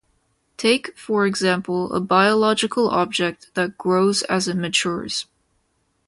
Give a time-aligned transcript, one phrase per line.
[0.57, 5.27] Take, for example, a biological object that grows as it matures.